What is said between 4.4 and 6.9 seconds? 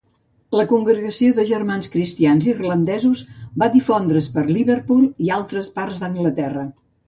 Liverpool i altres parts d'Anglaterra.